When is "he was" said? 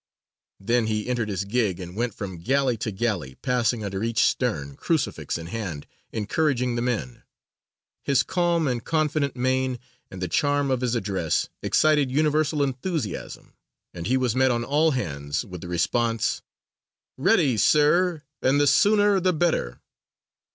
14.07-14.35